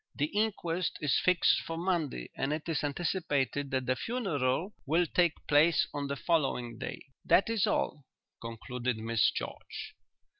"'The 0.15 0.25
inquest 0.33 0.97
is 0.99 1.19
fixed 1.23 1.59
for 1.61 1.77
Monday 1.77 2.27
and 2.35 2.51
it 2.51 2.67
is 2.67 2.83
anticipated 2.83 3.69
that 3.69 3.85
the 3.85 3.95
funeral 3.95 4.73
will 4.87 5.05
take 5.05 5.45
place 5.45 5.85
on 5.93 6.07
the 6.07 6.15
following 6.15 6.79
day.'" 6.79 7.05
"That 7.23 7.51
is 7.51 7.67
all," 7.67 8.03
concluded 8.41 8.97
Miss 8.97 9.29
George. 9.29 9.93